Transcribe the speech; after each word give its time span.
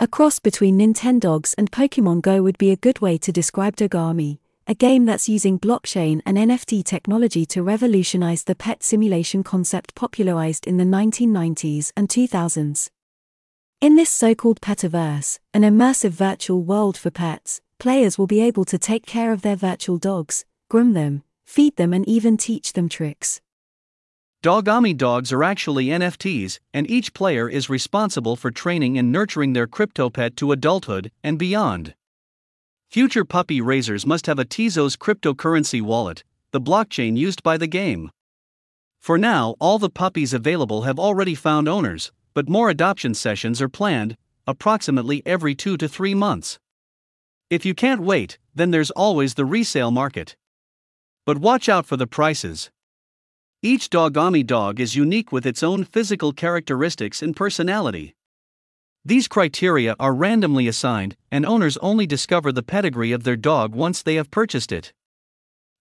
A 0.00 0.06
cross 0.06 0.38
between 0.38 0.78
Nintendogs 0.78 1.56
and 1.58 1.72
Pokemon 1.72 2.22
Go 2.22 2.40
would 2.40 2.56
be 2.56 2.70
a 2.70 2.76
good 2.76 3.00
way 3.00 3.18
to 3.18 3.32
describe 3.32 3.74
Dogami, 3.74 4.38
a 4.68 4.72
game 4.72 5.06
that's 5.06 5.28
using 5.28 5.58
blockchain 5.58 6.20
and 6.24 6.36
NFT 6.36 6.84
technology 6.84 7.44
to 7.46 7.64
revolutionize 7.64 8.44
the 8.44 8.54
pet 8.54 8.84
simulation 8.84 9.42
concept 9.42 9.96
popularized 9.96 10.68
in 10.68 10.76
the 10.76 10.84
1990s 10.84 11.90
and 11.96 12.08
2000s. 12.08 12.90
In 13.80 13.96
this 13.96 14.08
so 14.08 14.36
called 14.36 14.60
petaverse, 14.60 15.40
an 15.52 15.62
immersive 15.62 16.10
virtual 16.10 16.62
world 16.62 16.96
for 16.96 17.10
pets, 17.10 17.60
players 17.80 18.16
will 18.16 18.28
be 18.28 18.40
able 18.40 18.64
to 18.66 18.78
take 18.78 19.04
care 19.04 19.32
of 19.32 19.42
their 19.42 19.56
virtual 19.56 19.98
dogs, 19.98 20.44
groom 20.68 20.92
them, 20.92 21.24
feed 21.44 21.74
them, 21.74 21.92
and 21.92 22.08
even 22.08 22.36
teach 22.36 22.74
them 22.74 22.88
tricks. 22.88 23.40
Dogami 24.40 24.96
dogs 24.96 25.32
are 25.32 25.42
actually 25.42 25.86
NFTs, 25.86 26.60
and 26.72 26.88
each 26.88 27.12
player 27.12 27.48
is 27.48 27.68
responsible 27.68 28.36
for 28.36 28.52
training 28.52 28.96
and 28.96 29.10
nurturing 29.10 29.52
their 29.52 29.66
crypto 29.66 30.10
pet 30.10 30.36
to 30.36 30.52
adulthood 30.52 31.10
and 31.24 31.40
beyond. 31.40 31.96
Future 32.88 33.24
puppy 33.24 33.60
raisers 33.60 34.06
must 34.06 34.26
have 34.26 34.38
a 34.38 34.44
Tezos 34.44 34.96
cryptocurrency 34.96 35.82
wallet, 35.82 36.22
the 36.52 36.60
blockchain 36.60 37.16
used 37.16 37.42
by 37.42 37.56
the 37.56 37.66
game. 37.66 38.12
For 39.00 39.18
now, 39.18 39.56
all 39.58 39.80
the 39.80 39.90
puppies 39.90 40.32
available 40.32 40.82
have 40.82 41.00
already 41.00 41.34
found 41.34 41.68
owners, 41.68 42.12
but 42.32 42.48
more 42.48 42.70
adoption 42.70 43.14
sessions 43.14 43.60
are 43.60 43.68
planned, 43.68 44.16
approximately 44.46 45.20
every 45.26 45.56
two 45.56 45.76
to 45.76 45.88
three 45.88 46.14
months. 46.14 46.60
If 47.50 47.66
you 47.66 47.74
can't 47.74 48.02
wait, 48.02 48.38
then 48.54 48.70
there's 48.70 48.92
always 48.92 49.34
the 49.34 49.44
resale 49.44 49.90
market. 49.90 50.36
But 51.26 51.38
watch 51.38 51.68
out 51.68 51.86
for 51.86 51.96
the 51.96 52.06
prices. 52.06 52.70
Each 53.62 53.90
Dogami 53.90 54.46
dog 54.46 54.78
is 54.78 54.94
unique 54.94 55.32
with 55.32 55.44
its 55.44 55.64
own 55.64 55.82
physical 55.82 56.32
characteristics 56.32 57.22
and 57.22 57.34
personality. 57.34 58.14
These 59.04 59.26
criteria 59.26 59.96
are 59.98 60.14
randomly 60.14 60.68
assigned, 60.68 61.16
and 61.32 61.44
owners 61.44 61.76
only 61.78 62.06
discover 62.06 62.52
the 62.52 62.62
pedigree 62.62 63.10
of 63.10 63.24
their 63.24 63.34
dog 63.34 63.74
once 63.74 64.00
they 64.00 64.14
have 64.14 64.30
purchased 64.30 64.70
it. 64.70 64.92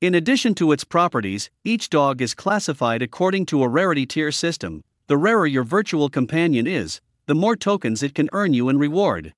In 0.00 0.14
addition 0.14 0.54
to 0.54 0.70
its 0.70 0.84
properties, 0.84 1.50
each 1.64 1.90
dog 1.90 2.22
is 2.22 2.32
classified 2.32 3.02
according 3.02 3.46
to 3.46 3.64
a 3.64 3.68
rarity 3.68 4.06
tier 4.06 4.30
system, 4.30 4.84
the 5.08 5.16
rarer 5.16 5.46
your 5.46 5.64
virtual 5.64 6.08
companion 6.08 6.68
is, 6.68 7.00
the 7.26 7.34
more 7.34 7.56
tokens 7.56 8.04
it 8.04 8.14
can 8.14 8.30
earn 8.32 8.54
you 8.54 8.68
in 8.68 8.78
reward. 8.78 9.34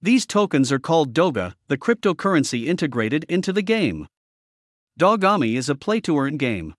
These 0.00 0.24
tokens 0.24 0.72
are 0.72 0.78
called 0.78 1.12
Doga, 1.12 1.54
the 1.68 1.76
cryptocurrency 1.76 2.64
integrated 2.64 3.24
into 3.24 3.52
the 3.52 3.62
game. 3.62 4.08
Dogami 4.98 5.56
is 5.56 5.68
a 5.68 5.74
play 5.74 6.00
to 6.00 6.18
earn 6.18 6.38
game. 6.38 6.74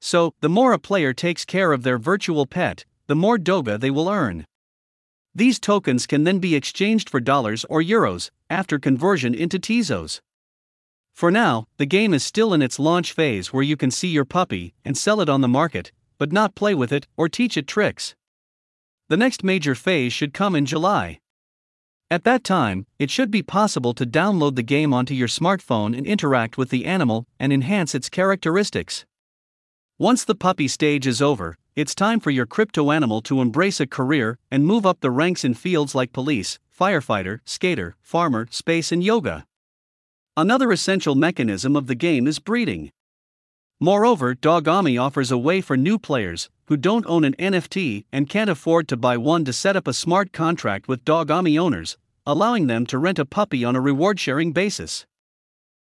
So, 0.00 0.34
the 0.40 0.48
more 0.48 0.72
a 0.72 0.78
player 0.78 1.12
takes 1.12 1.44
care 1.44 1.72
of 1.72 1.82
their 1.82 1.98
virtual 1.98 2.46
pet, 2.46 2.84
the 3.06 3.14
more 3.14 3.38
Doga 3.38 3.78
they 3.78 3.90
will 3.90 4.08
earn. 4.08 4.46
These 5.34 5.60
tokens 5.60 6.06
can 6.06 6.24
then 6.24 6.38
be 6.38 6.54
exchanged 6.54 7.08
for 7.08 7.20
dollars 7.20 7.64
or 7.68 7.82
euros 7.82 8.30
after 8.48 8.78
conversion 8.78 9.34
into 9.34 9.58
Tezos. 9.58 10.20
For 11.12 11.30
now, 11.30 11.66
the 11.76 11.86
game 11.86 12.14
is 12.14 12.24
still 12.24 12.54
in 12.54 12.62
its 12.62 12.78
launch 12.78 13.12
phase 13.12 13.52
where 13.52 13.62
you 13.62 13.76
can 13.76 13.90
see 13.90 14.08
your 14.08 14.24
puppy 14.24 14.74
and 14.84 14.96
sell 14.96 15.20
it 15.20 15.28
on 15.28 15.40
the 15.40 15.48
market, 15.48 15.92
but 16.18 16.32
not 16.32 16.54
play 16.54 16.74
with 16.74 16.92
it 16.92 17.06
or 17.16 17.28
teach 17.28 17.56
it 17.56 17.66
tricks. 17.66 18.14
The 19.08 19.16
next 19.16 19.44
major 19.44 19.74
phase 19.74 20.12
should 20.12 20.32
come 20.32 20.56
in 20.56 20.66
July. 20.66 21.20
At 22.10 22.24
that 22.24 22.42
time, 22.42 22.86
it 22.98 23.10
should 23.10 23.30
be 23.30 23.42
possible 23.42 23.92
to 23.94 24.06
download 24.06 24.56
the 24.56 24.62
game 24.62 24.92
onto 24.92 25.14
your 25.14 25.28
smartphone 25.28 25.96
and 25.96 26.06
interact 26.06 26.58
with 26.58 26.70
the 26.70 26.86
animal 26.86 27.26
and 27.38 27.52
enhance 27.52 27.94
its 27.94 28.08
characteristics. 28.08 29.04
Once 30.00 30.24
the 30.24 30.34
puppy 30.34 30.66
stage 30.66 31.06
is 31.06 31.20
over, 31.20 31.58
it's 31.76 31.94
time 31.94 32.18
for 32.18 32.30
your 32.30 32.46
crypto 32.46 32.90
animal 32.90 33.20
to 33.20 33.42
embrace 33.42 33.80
a 33.80 33.86
career 33.86 34.38
and 34.50 34.64
move 34.64 34.86
up 34.86 35.02
the 35.02 35.10
ranks 35.10 35.44
in 35.44 35.52
fields 35.52 35.94
like 35.94 36.10
police, 36.10 36.58
firefighter, 36.74 37.40
skater, 37.44 37.94
farmer, 38.00 38.46
space, 38.50 38.92
and 38.92 39.04
yoga. 39.04 39.44
Another 40.38 40.72
essential 40.72 41.14
mechanism 41.14 41.76
of 41.76 41.86
the 41.86 41.94
game 41.94 42.26
is 42.26 42.38
breeding. 42.38 42.90
Moreover, 43.78 44.34
Dogami 44.34 44.98
offers 44.98 45.30
a 45.30 45.36
way 45.36 45.60
for 45.60 45.76
new 45.76 45.98
players 45.98 46.48
who 46.68 46.78
don't 46.78 47.04
own 47.06 47.22
an 47.22 47.34
NFT 47.38 48.06
and 48.10 48.26
can't 48.26 48.48
afford 48.48 48.88
to 48.88 48.96
buy 48.96 49.18
one 49.18 49.44
to 49.44 49.52
set 49.52 49.76
up 49.76 49.86
a 49.86 49.92
smart 49.92 50.32
contract 50.32 50.88
with 50.88 51.04
Dogami 51.04 51.60
owners, 51.60 51.98
allowing 52.24 52.68
them 52.68 52.86
to 52.86 52.96
rent 52.96 53.18
a 53.18 53.26
puppy 53.26 53.66
on 53.66 53.76
a 53.76 53.82
reward 53.82 54.18
sharing 54.18 54.52
basis. 54.52 55.04